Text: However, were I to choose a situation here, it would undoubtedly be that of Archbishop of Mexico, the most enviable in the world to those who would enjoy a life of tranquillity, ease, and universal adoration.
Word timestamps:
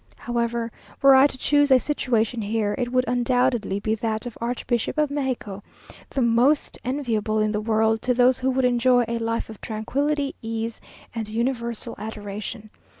However, 0.15 0.71
were 1.03 1.13
I 1.13 1.27
to 1.27 1.37
choose 1.37 1.69
a 1.69 1.79
situation 1.79 2.41
here, 2.41 2.73
it 2.75 2.91
would 2.91 3.05
undoubtedly 3.07 3.79
be 3.79 3.93
that 3.93 4.25
of 4.25 4.35
Archbishop 4.41 4.97
of 4.97 5.11
Mexico, 5.11 5.61
the 6.09 6.23
most 6.23 6.79
enviable 6.83 7.37
in 7.37 7.51
the 7.51 7.61
world 7.61 8.01
to 8.01 8.15
those 8.15 8.39
who 8.39 8.49
would 8.49 8.65
enjoy 8.65 9.05
a 9.07 9.19
life 9.19 9.47
of 9.47 9.61
tranquillity, 9.61 10.33
ease, 10.41 10.81
and 11.13 11.27
universal 11.29 11.93
adoration. 11.99 12.71